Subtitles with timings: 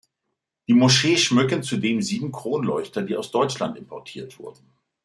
[0.67, 4.65] Die Moschee schmücken zudem sieben Kronleuchter, die aus Deutschland importiert wurden.